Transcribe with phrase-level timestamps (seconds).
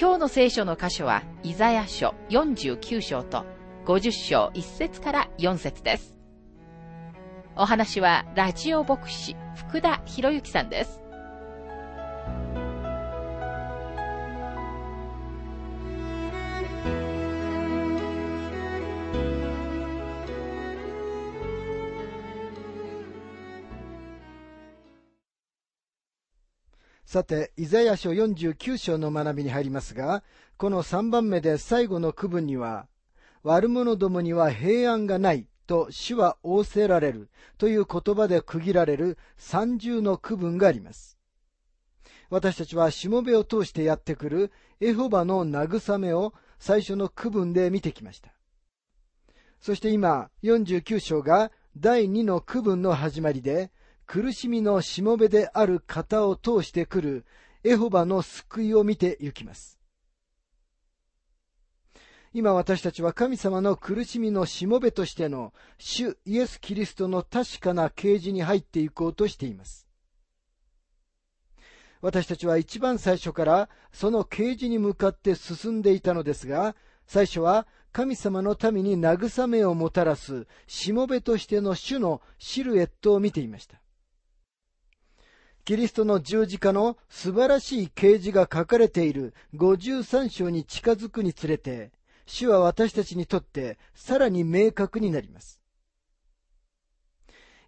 [0.00, 3.44] 今日の聖書の箇所は、イザヤ書49章と
[3.84, 6.16] 50章1節から4節です。
[7.54, 11.02] お話は、ラジオ牧師、福田博之さんです。
[27.10, 30.22] さて、イザヤ書49章の学びに入りますが、
[30.56, 32.86] この3番目で最後の区分には、
[33.42, 41.18] 悪者どもには平安がないと主は仰せられるという言葉で区切られる三重の区分があります。
[42.28, 48.32] 私たちはしもべを通してやってくるエホバの慰めを最初の区分で見てきました。
[49.60, 53.72] そして今、49章が第2の区分の始まりで、
[54.12, 57.24] 苦しみのしもべである方を通してくる
[57.62, 59.78] エホバの救いを見て行きます。
[62.34, 69.86] 今私たちは神様の苦しみのしもべとしての主イエス・キリストの確かな啓示に入っていこうとしています。
[72.00, 76.74] 私たちは一番最初からその啓示に向かって進んでいたのですが、
[77.06, 83.80] 最初は神様の民に慰めをもたらすしもべとしての主のシルエットを見ていました。
[85.70, 91.92] キリストの十字架の素晴らしい啓示が書かれている53章に近づくにつれて、
[92.26, 95.60] 主は私たちにとってさらに明確になります。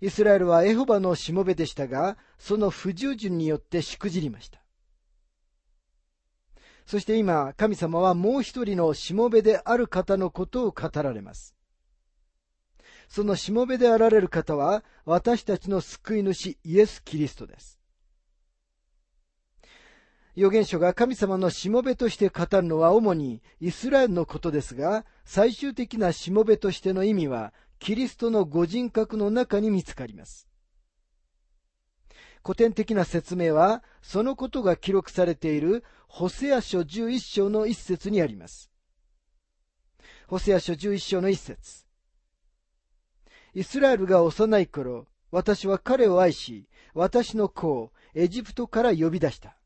[0.01, 4.59] イスラエルはエホバのしもべでしたが、その不従順によってしくじりました。
[6.87, 11.55] そして今、神様はもう一人のしもべである方のことを語られます。
[13.09, 17.79] そのしもべであられる方は、私たちの救い主イエス・キリストです。
[20.35, 30.49] 預言書が神様のしもべとして語るのは主にイスラエルのことですが、最終的なしもべとしての意味は、キリストのご人格の中に見つかります。
[32.43, 38.71] 古典的な説明は、そのことが記録されている、ホセア書11章の一節にあります。
[40.29, 41.87] ホセア書11章の一節。
[43.55, 49.57] イスラエルが幼い頃、私は彼を愛し、私の子をエジプトから呼び出した。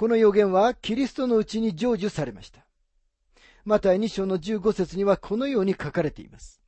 [0.00, 2.64] この予言はキリストのうちに成就されました。
[3.66, 6.62] また2章の15節にはこのように書かれています。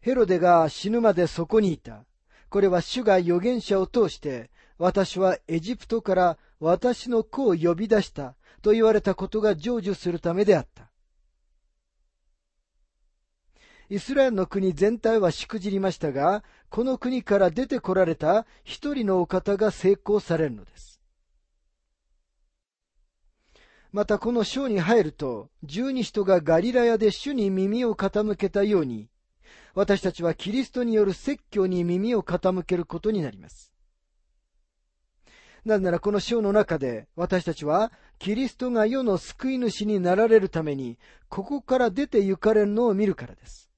[0.00, 2.06] ヘロデが死ぬまでそこにいた。
[2.48, 10.90] これは主が預言者を通して、私はエジプトから私の子を呼び出したと言われたことが成就するためであった。
[13.88, 21.00] イスラエルの国全体はしくじりましたが、この国から出てこられた一人のお方が成功されるのです。
[23.92, 29.08] またこの章に入ると、十二人がガリラヤで主に耳を傾けたように、
[29.74, 33.72] 私たちはキリストによる説教に耳を傾けることになります。
[35.64, 40.96] なぜならこの章の中で私たちはキリストが世の救い主になられるために
[41.28, 43.68] ここから出て行かれるのを見るからです。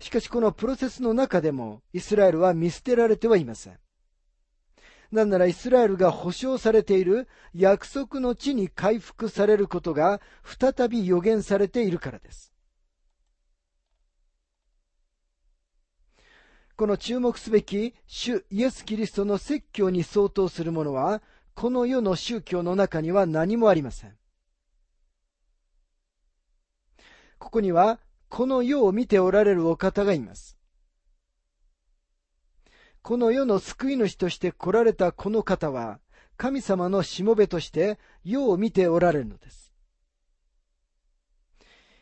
[0.00, 3.78] しかしこのプロセスの中でもイスラエルは見捨てられてはいません。
[5.10, 12.52] なんならイスラエルが保証されている約束の地に回復されることが再び予言されているからです。
[16.76, 21.22] この注目すべき主イエス・キリストの説教に相当するものは、
[21.54, 24.16] この世の宗教の中には何もありません。
[27.38, 27.98] ここには
[28.28, 30.58] この世を見ておられるお方がいます。
[33.02, 35.98] この世の救い主として来られたこの方は、
[36.36, 39.72] 神様のしもべとして世を見ておられるのです。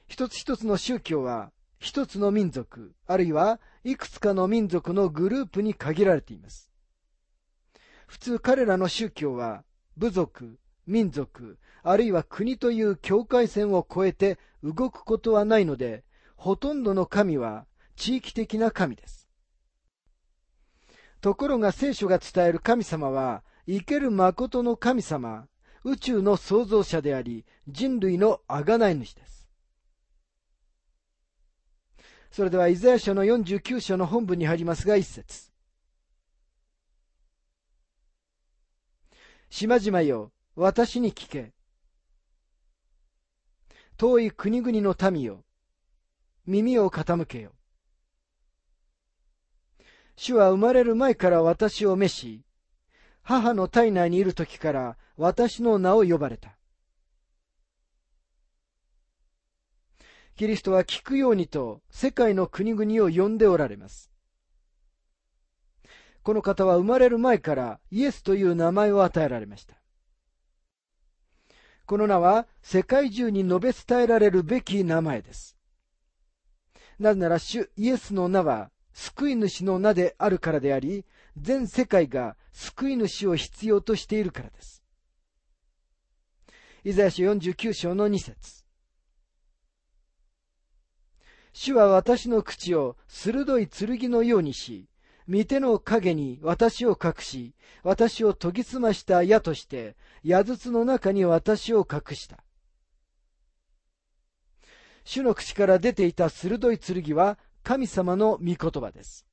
[0.08, 6.70] 一つ一つの宗教は、一つの民族、あるいはいくつかの民族のグループに限られています。
[8.06, 9.64] 普通彼らの宗教は、
[9.96, 16.04] 部族、民族、あるいは国という境界線を越えて動くことはないので、
[16.36, 17.66] ほとんどの神は
[17.96, 19.26] 地域的な神です。
[21.20, 25.48] ところが聖書が伝える神様は、生ける誠の神様、
[25.82, 29.48] 宇宙の創造者であり、人類の贖い主です。
[32.30, 35.50] それでは、イザヤ書の49章の本文に入りますが、一節。
[39.48, 41.54] 島々よ、私に聞け。
[43.96, 45.45] 遠い国々の民よ、
[46.46, 47.52] 耳を傾けよ。
[50.16, 52.42] 主は生まれる前から私を召し、
[53.22, 56.56] 母の体内にいる時から私の名を呼ばれた。
[60.36, 64.10] キリストは聞くようにと世界の国々を呼んでおられます。
[66.22, 69.76] この方は生まれる前からイエスという名前を与えられました。
[71.86, 75.55] この名は世界中に述べ伝えられるべき名前です。
[76.98, 81.04] なぜなら主イエスの名は救い主の名であるからであり、
[81.36, 84.82] 全世界が救い主を必要としているからです。
[86.84, 88.64] イザヤ書49章の2節
[91.52, 94.88] 主は私の口を鋭い剣のようにし、
[95.28, 102.44] 御手の影に私を隠し、私を研ぎ澄ました矢として、矢筒の中に私を隠した。
[105.06, 109.24] 主の口から出ていた鋭い剣は神様の御言葉です。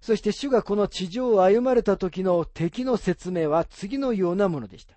[0.00, 4.96] そして主がこの地上を歩まれた時の敵の説明は次のようなものでした。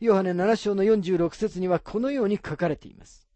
[0.00, 3.28] ヨハネ7章の46節にはこのように書かれています。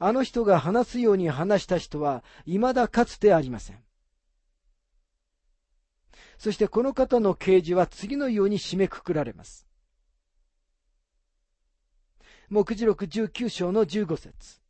[0.00, 3.78] あの人が話すように話した人は未だかつてありません。
[6.36, 9.68] そしてこの方の啓示は次のように締めくくられます。
[12.52, 14.60] 目次録19章の15節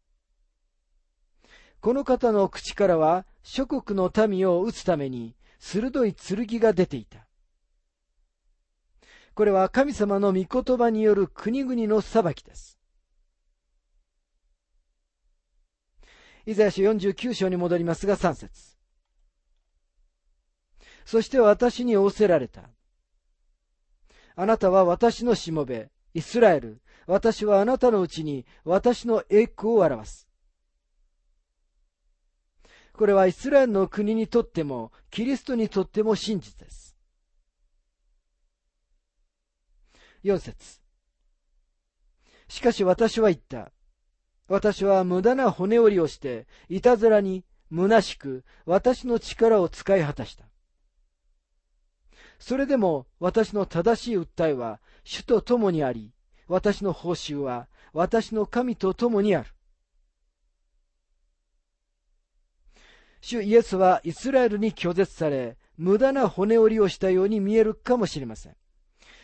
[1.80, 7.26] この方の口からは諸国の民を撃つために鋭い剣が出ていた。
[9.34, 12.78] これは神様の御言葉による国々の裁きです。
[16.46, 18.76] イザヤ書49章に戻りますが3節
[21.04, 22.70] そして私に仰せられた。
[24.36, 26.80] あなたは私のしもべ、イスラエル。
[27.06, 30.28] 私はあなたのうちに私の栄光を表す。
[32.92, 36.96] これはイスラエルの国にとっても、キリストにとっても真実です。
[40.24, 40.80] 4節
[42.48, 43.72] しかし私は言った。
[44.46, 47.44] 私は無駄な骨折りをして、いたずらに
[47.74, 50.44] 虚しく私の力を使い果たした。
[52.38, 56.12] それでも私の正しい訴えは主と共にあり、
[56.52, 59.48] 私の報酬は私の神と共にある。
[63.22, 68.56] 主イエスはイスラエルに拒絶され、無駄な骨折りをしたように見えるかもしれません。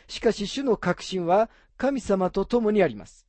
[0.06, 3.26] しかし主の確信は神様と共にあります。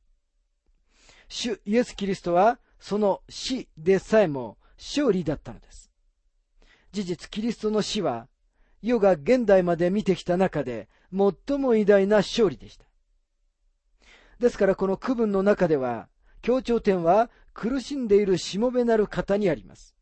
[1.28, 5.90] 主イエス・キリストはその死でさえも勝利だったのです。
[6.92, 8.28] 事実、キリストの死は
[8.80, 12.89] 世が現代まで見てきた中で最も偉大な勝利でした。
[14.40, 16.08] ですからこの区分の中では
[16.42, 19.94] 強調点は苦しんでいるしもべなる方にあります。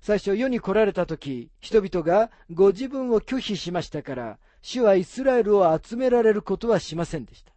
[0.00, 7.52] 最初世に来られた時、人々がご自分を拒否しましたから、主はイスラエルを集められることはしませんでした。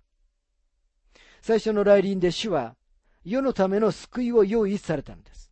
[1.42, 2.76] 最初の来臨で主は
[3.24, 5.51] 世のための救いを用意されたのです。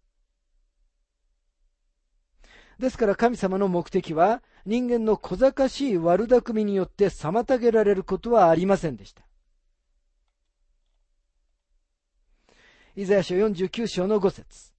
[2.79, 9.21] ですから神様の目的は人間の小賢しい悪巧みによって妨げられることはありませんでした。
[12.95, 14.73] イザヤ書49章の5節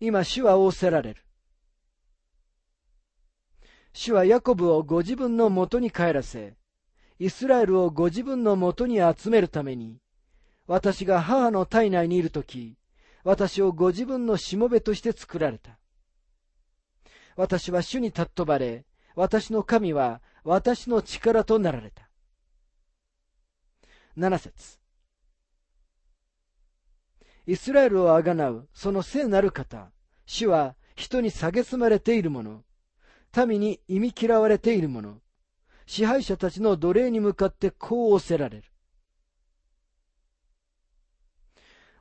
[0.00, 1.22] 今、主は仰せられる。
[3.94, 6.56] 主はヤコブをご自分のもとに帰らせ、
[7.18, 9.98] イスラエルをご自分のもとに集めるために、
[10.66, 12.76] 私が母の体内にいるとき、
[13.24, 15.78] 私をご自分のしもべとして作られた。
[17.36, 18.84] 私は主に尊ばれ、
[19.16, 22.08] 私の神は私の力となられた。
[24.14, 24.78] 七節
[27.46, 29.90] イスラエルをあがなうその聖なる方、
[30.26, 32.62] 主は人に蔑まれている者、
[33.46, 35.20] 民に忌み嫌われている者、
[35.86, 38.73] 支配者たちの奴隷に向かってこう仰せられる。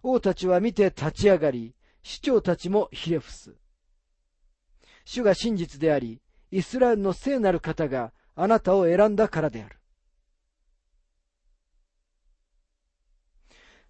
[0.04, 3.56] 王たちは見て立ち上がり、市長たちもひれ伏す。
[5.06, 9.78] 主が真実であり、イスラエルの聖なる方があなたを選んだからである。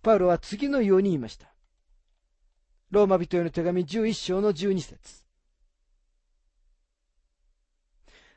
[0.04, 1.54] パウロは次のように言いました。
[2.92, 5.24] ローマ人への手紙11章の12節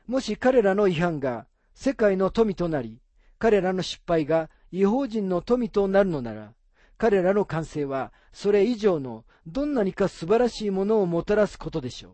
[0.07, 3.01] もし彼らの違反が世界の富となり、
[3.37, 6.53] 彼らの失敗が違法人の富となるのなら、
[6.97, 12.13] 彼らの完成はそれ以上のどんなにか素晴らしいものをもたらすことでしょう。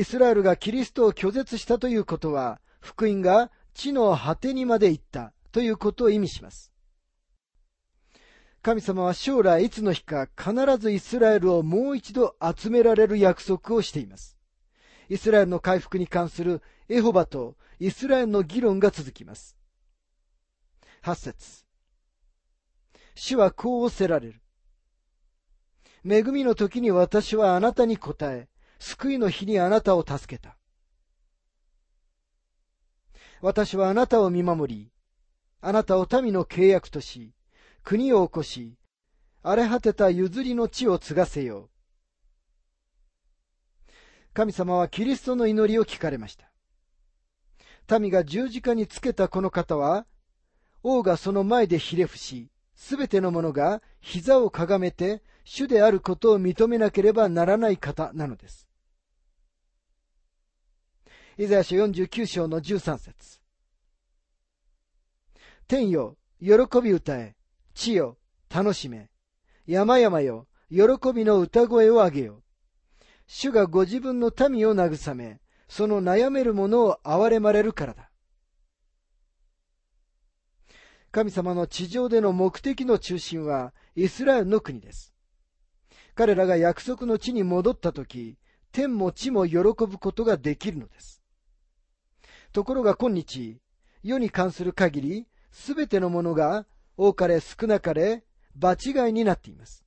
[0.00, 6.72] イスラエルがキリストを拒絶したということは、福音が地の果てにまで行ったということを意味します。
[8.60, 14.36] 神様は将来いつの日か必ずイスラエルをもう一度集められる約束をしています。
[15.08, 19.56] イスラエルの回復に関するエホバとイスラエルの議論が続きます。
[21.02, 21.63] 8節
[23.14, 24.40] 主はこうおせられる。
[26.04, 30.56] 恵みの時に私はあなたに答え、救いの日にあなたを助けた。
[33.40, 34.90] 私はあなたを見守り、
[35.60, 37.32] あなたを民の契約とし、
[37.82, 38.76] 国を起こし、
[39.42, 41.70] 荒れ果てた譲りの地を継がせよう。
[44.32, 47.98] 神様はキリストの祈りを聞かれました。
[47.98, 50.06] 民が十字架につけたこの方は、
[50.82, 58.68] 王がその前でひれ伏し、すべての者が膝をかがめて主であることを認めなければならない方なのです。
[61.36, 63.40] イザヤ書49章の13節
[65.66, 66.52] 天よ、喜
[66.82, 67.34] び歌え、
[67.74, 68.18] 地よ、
[68.54, 69.10] 楽しめ。
[69.66, 72.42] 山々よ、喜びの歌声を上げよ。
[73.26, 78.10] 主がご自分の民を慰め、その悩める者を憐れまれるからだ。
[81.14, 85.14] 神様の地上での目的の中心はイスラエルの国です。
[86.16, 88.36] 彼らが約束の地に戻った時、
[88.72, 91.22] 天も地も喜ぶことができるのです。
[92.52, 93.60] ところが今日、
[94.02, 96.66] 世に関する限り、すべてのものが
[96.96, 98.24] 多かれ少なかれ
[98.56, 99.84] 場違いになっています。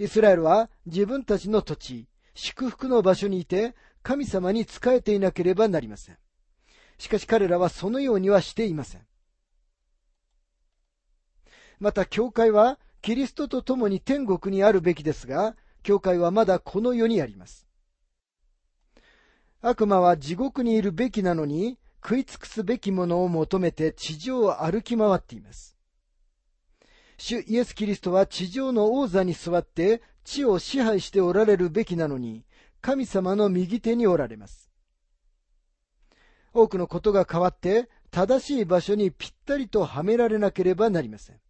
[0.00, 6.18] イスラエルは自分たちの土地、祝福の場所にいて神様に仕えていなければなりません。
[6.98, 9.08] しかし彼らはそのようにはしていません。
[11.80, 17.66] また教会はキリストと共に天国にあるべきですが、教会はまだこの世にあります。
[19.60, 25.76] 悪魔は地獄にいるべきなのに、食い尽くすべきものを求めて地上を歩き回っています。
[27.16, 32.44] 主イエス・キリストは地上の王座に座って地を支配しておられるべきなのに、
[32.80, 34.70] 神様の右手におられます。
[36.54, 41.40] 多くのことが変わって、正しい場所にぴったりとはめられなければなりません。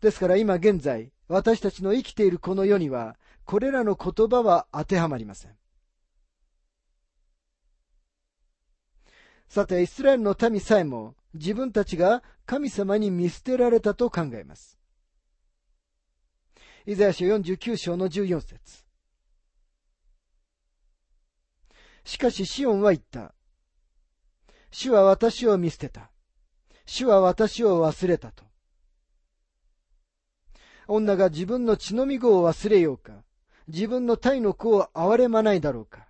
[0.00, 5.56] ですから今現在、私たちの生きているこの世には、これらの言葉は当てはまりません。
[9.48, 14.78] さて、イスラエルの民さえも自分たちが神様に見捨てられたと考えます。
[16.86, 18.84] イザヤ書49章の14節
[22.04, 23.34] しかしシオンは言った。
[24.70, 26.10] 主は私を見捨てた。
[26.86, 28.49] 主は私を忘れたと。
[30.92, 33.22] 女が自分の血のみ子を忘れようか。
[33.68, 36.08] 自分の体の子を憐れまないだろうか。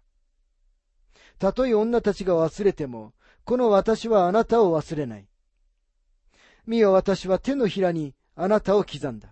[1.38, 3.12] たとえ女たちが忘れても、
[3.44, 5.26] この私はあなたを忘れない。
[6.66, 9.28] 見よ私は手のひらにあなたを刻んだ。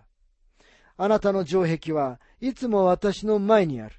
[0.97, 3.95] あなたの城壁はいつも私の前にある。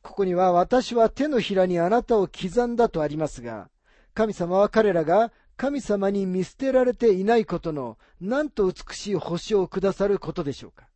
[0.00, 3.68] ここには私は手のひらにあなたを刻んだとありますが、
[4.14, 10.88] 神様は彼らが神様に見捨てられていないことのなんと美しい星をくださることでしょうか。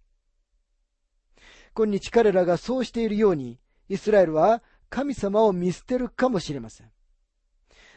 [1.75, 6.93] 今日彼らがそうしているように、イスラエルは神様を見捨てるかもしれません。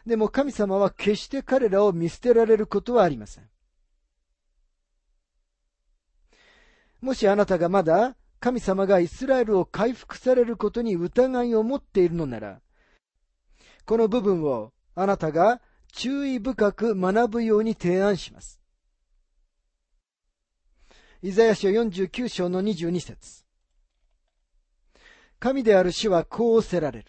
[0.07, 3.49] でも神様は決して彼らを見捨てられることはありません。
[6.99, 12.59] もしあなたがまだ神様がイスラエルを回復されることに疑いを持っているのなら、
[13.85, 15.61] この部分をあなたが
[15.95, 18.59] 注意深く学ぶように提案します。
[21.21, 23.45] イザヤ書49章の22節
[25.39, 27.05] 神である主はこうおせられる。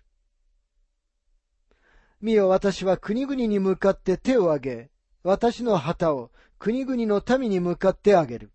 [2.20, 4.90] 見よ、私は国々に向かって手を挙げ、
[5.24, 8.52] 私の旗を国々の民に向かってあげる。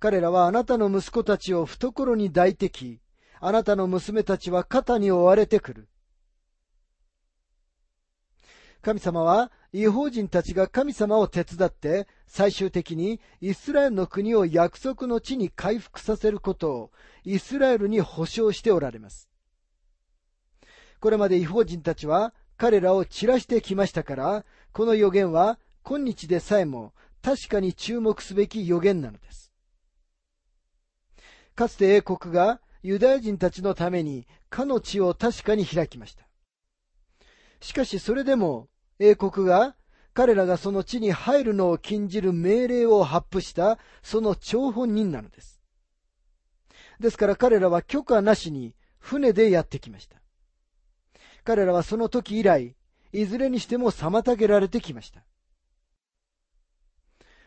[0.00, 3.00] 彼らはあなたの息子たちを懐に抱いてき、
[3.38, 5.88] あなたの娘たちは肩に追われてくる。
[8.86, 16.90] 神様は違法人たちが神様を手伝って最終的にイスラエルの国を約束の地に回復させることを
[17.24, 19.28] イスラエルに保証しておられます。
[21.00, 29.52] これまで違法人たちは彼らを散らしてきましたから、この予言は今日でさえも確かに注目すべき予言なのです。
[31.56, 36.24] かつて英国がユダヤ人たちのためにかの地を確かに開きました。
[37.60, 39.76] しかしそれでも英国が
[40.14, 45.60] 彼らがその地に入るのを禁じる命令を発布したその張本人なのです。
[47.00, 50.16] ですから彼らは許可なしに船でやってきました。
[51.44, 52.74] 彼らはその時以来、
[53.12, 55.22] いずれにしても妨げられてきました。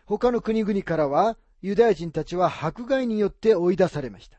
[0.06, 4.39] 他の国々からは、ユダヤ人たちは迫害によって追い出されました。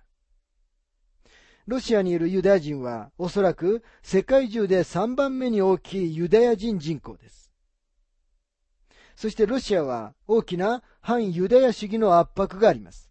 [1.67, 7.53] ロシアにいるユダヤ人は、おそらく世界中で3番目に大きいユダヤ人人口です。
[9.17, 13.11] そしてロシアは大きな反ユダヤ主義の圧迫があります。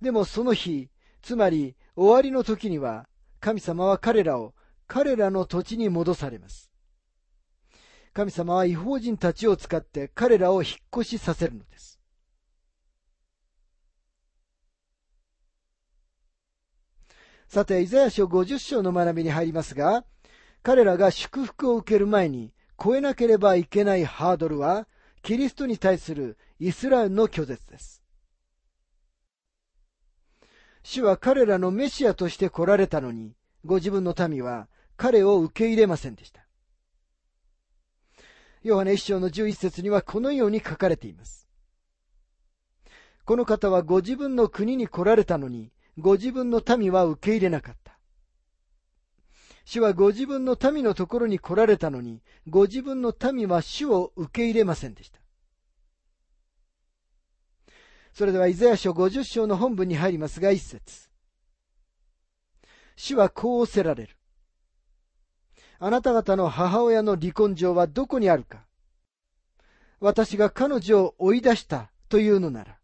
[0.00, 0.90] でもその日、
[1.22, 3.08] つまり終わりの時には、
[3.40, 4.54] 神様は彼らを
[4.86, 6.70] 彼らの土地に戻されます。
[8.12, 11.91] 神様は違法人たちを使って彼らを引っ越しさせるのです。
[17.52, 20.06] さて、イザヤ書50章の学びに入りますが、
[20.62, 22.50] 彼らが祝福を受ける前に
[22.82, 24.88] 超えなければいけないハードルは、
[25.20, 28.02] キリストに対するイスラエルの拒絶です。
[30.82, 34.66] 主は彼らのメシアとして来られたのに、ご自分の民は
[34.96, 36.46] 彼を受け入れませんでした。
[38.62, 41.46] ヨハネ一章の11節にはこのように書かれています。
[43.26, 47.98] この方はご自分の国に来られたのに、ご自分の民は受け入れなかった。
[49.64, 55.20] 主はご自分の民のところに来られたのに、ご自分の民は主を受け入れませんでした。
[58.12, 61.10] それでは、イザヤ書50章の本文に入りますが、一節。
[62.96, 64.16] 主はこうおせられる。
[65.78, 68.66] あなた方の母親の離婚状はどこにあるか
[69.98, 72.78] 私が彼女を追い出したというのなら、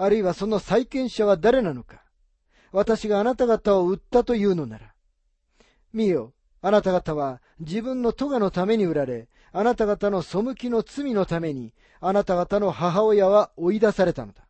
[0.00, 2.04] あるいはその債権者は誰なのか
[2.70, 4.94] 私があなた方を売ったというのなら、
[5.92, 14.46] 見よ、あなた方は自分の咎のために売られ、あなた方の背きの罪のために、あなた方の母親は追い出されたのだ。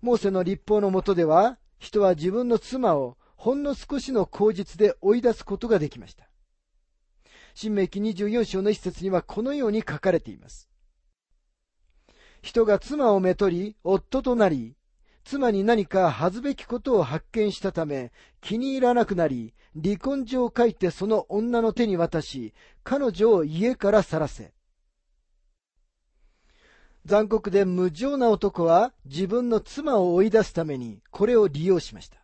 [0.00, 6.28] モーセの立法のもとでは、人は自分の妻をほんの少しの口実で追い出すことができました。
[7.54, 10.68] 新明記24章の一節にはこのように書かれています。
[12.46, 14.76] 人が妻をめとり、夫となり、
[15.24, 22.54] 妻に何か恥ずべきことを発見したため、気に入らなくなり、離婚状を書いてその女の手に渡し、
[22.84, 24.52] 彼女を家から去らせ。
[27.04, 32.18] 残酷で無情な男は自分の妻を追い出すためにこれを利用しました。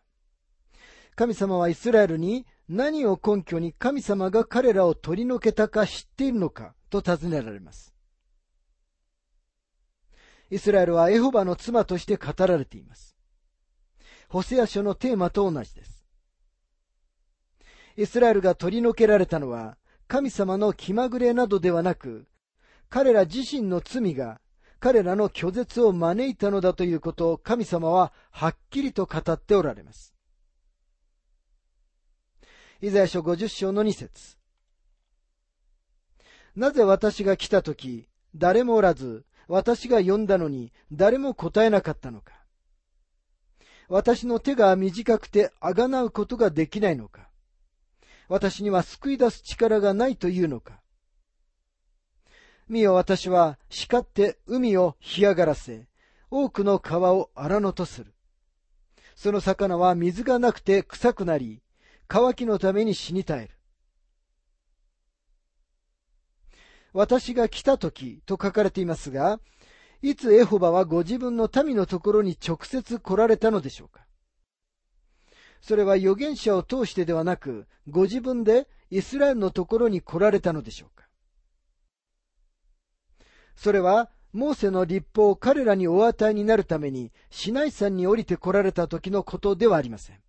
[1.15, 7.92] 神様はイスラエルに何を根拠に神様が彼らを取り除けたか知っているのかと尋ねられます。
[10.53, 13.17] イスラエルはエホバの妻として語られています。
[14.29, 16.05] ホセア書のテーマと同じです。
[17.97, 22.27] イスラエルが取り除けられたのは神様の気まぐれなどではなく、
[22.91, 24.41] 彼ら自身の罪が
[24.79, 30.13] 彼らの拒絶を招いたのだということを神様ははっきりと語っておられます。
[32.79, 34.37] イザヤ書50章の2節
[36.55, 42.33] なぜ私が来たとき、誰もおらず、私が呼んだのに、誰も答えなかったのか。
[43.89, 47.29] 私の手が短くてあがなうことができないのか。
[48.29, 50.81] 私には救い出す力がないというのか。
[52.69, 55.87] 見よ私は叱って海を干上がらせ、
[56.31, 58.13] 多くの川を荒野とする。
[59.15, 61.61] その魚は水がなくて臭くなり、
[62.07, 63.49] 渇きのために死に絶える。
[66.93, 69.39] 私が来た時と書かれていますが、
[70.01, 74.05] いつエホバはご自分の民のところに直接来られたのでしょうか？
[75.61, 81.07] それは預言者を通してではなく、ご自分でイスラエルのところに来られたのでしょうか？
[83.55, 90.19] それは、モーセの立法を彼らにお与えになるために、シナイ山に降りて来られた時のことではありません。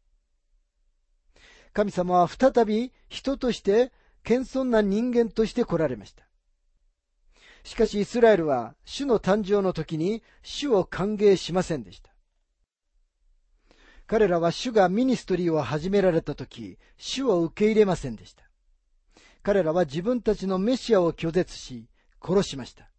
[1.73, 6.25] 神様は再び人として謙遜な人間として来られました。
[7.65, 12.13] しかしイスラエルは主の誕生の時に主を歓迎しませんでした。
[14.07, 18.45] 彼らは主がミニストリーを始められた時、主を受け入れませんでした。
[19.43, 21.89] 彼らは自分たちのメシアを拒絶し、
[22.23, 22.91] 殺しました。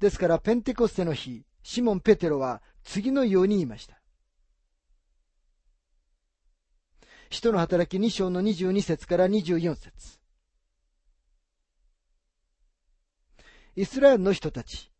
[0.00, 4.00] ですからペンテコステの日、シモン・ペテロは次のように言いました。
[7.30, 10.21] 使徒の働き2章の22節から24節
[13.74, 14.90] イスラエルの人たち、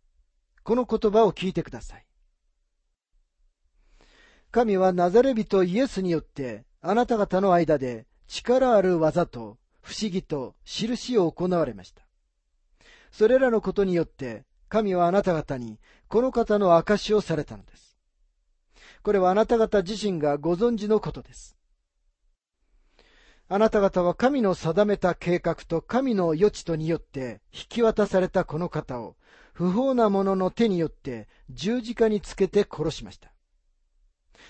[0.63, 2.07] この言葉を聞いてください。
[4.51, 12.03] 神はナザレ人イエスによってあなた方の間で力ある技と不思議と印を行われました。
[13.11, 17.99] それらのことによって神はあなた方にこの方の証をされたのです。
[19.03, 21.57] これはあなた方自身がご存知のことです。
[23.55, 29.15] あなた方は神の定めた計画と神の余地とによって引き渡されたこの方を
[29.53, 33.31] 不法な者の手によって十字架につけて殺しました。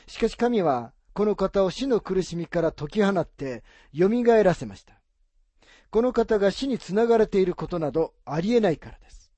[0.06, 4.94] しかし神はこの方を死の苦しみから解き放って蘇らせました。
[5.90, 9.32] この方が死につながれていることなどありえないからです。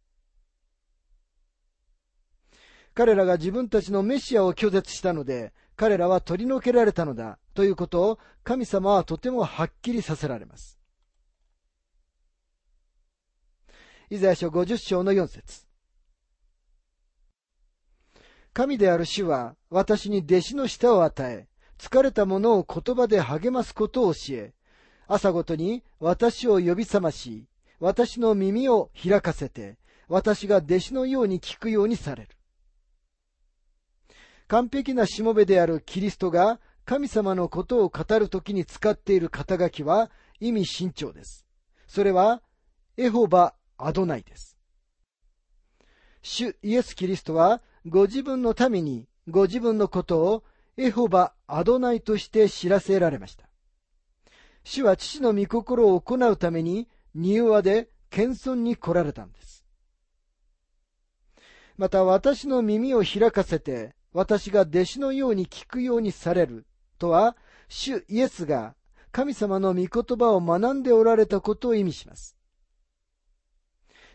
[2.93, 10.79] 彼らが自分たちのメシアを拒絶したので、彼らは取り除けられたのだということを神様はとてもはっきりさせられます。
[14.11, 15.67] イザヤ書50章の4節
[18.53, 24.55] 神である主は私に弟子の舌を与え、疲れた者を言葉で励ますことを教え、
[25.09, 27.47] 朝ごとに私を呼び覚まし、
[27.81, 29.77] 私の耳を開かせて、
[30.09, 32.29] 私が弟子のように聞くようにされる。
[34.47, 41.47] 完璧なしもべであるキリストが神様のことを語るときに使っている肩書きは意味慎重です。
[41.87, 42.43] それは、
[42.97, 44.59] エホバ・アドナイです。
[46.23, 50.45] 主イエス・キリストは、ご自分のためにご自分のことを
[50.77, 53.49] エホバ・アドナイとして知らせられました。
[54.65, 59.65] 主は父の御心を行うために庭輪で謙遜に来られたんです。
[61.77, 66.67] また私の耳を開かせて私が弟子のように聞くようにされる
[66.99, 67.37] とは、
[67.69, 68.75] 主イエスが
[69.13, 72.37] 神様の御言葉を学んでおられたことを意味します。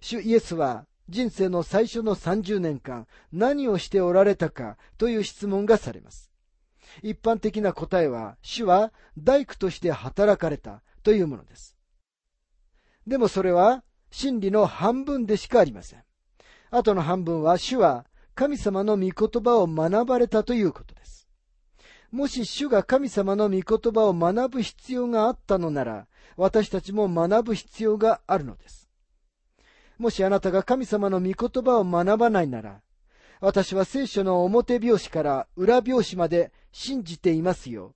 [0.02, 6.32] 主イエスは人生の最初の30年間何をしておられたかという質問がされます。
[7.02, 11.76] 一般的な答えは、主は大工として働かれたというものです。
[13.08, 16.04] でもそれは真理の半分でしかありません。
[16.72, 21.19] あとの半分は主は神様の御言葉を学ばれたということです。
[22.12, 28.90] もし主が神様の御言葉を学ぶ必要があったのなら、私たちも学ぶ必要があるのです。
[29.98, 32.82] もしあなたが神様の御言葉を学ばないなら、
[33.42, 37.94] 私は聖書の表表紙から裏表紙まで信じていますよ。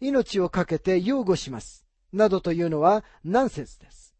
[0.00, 1.86] 命を懸けて擁護します。
[2.12, 4.14] などというのはナンセンスです。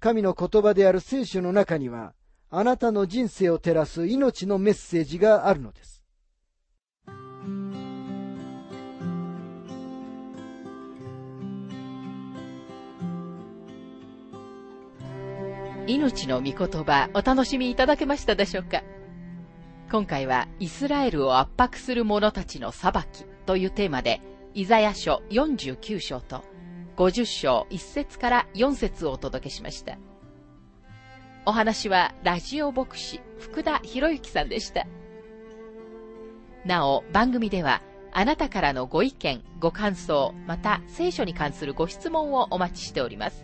[0.00, 2.12] 神の言葉である聖書の中には、
[2.50, 5.93] あなたの人生を照らす命のメッセージがあるのです。
[15.86, 18.82] 命の御言葉お楽しみいただけましたでしょうか？
[19.90, 24.22] 今回はイスラエルを圧迫する者たちの裁きというテーマで
[24.54, 26.42] イザヤ書49章と
[26.96, 29.98] 50章1節から4節をお届けしました。
[31.44, 34.86] お話はラジオ牧師福田博之さんでした。
[36.64, 43.43] なお、番組ではあなたからのご意見、ご感想、また聖書に関するご質問をお待ちしております。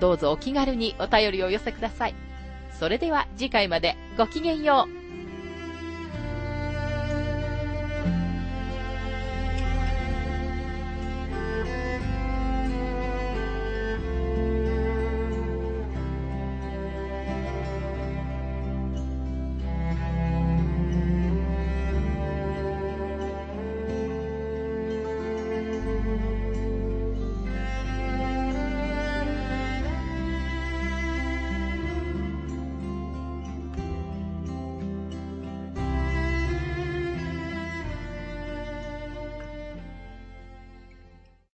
[0.00, 2.14] どうぞお気軽にお便りを寄せください。
[2.78, 4.95] それでは次回までごきげんよう。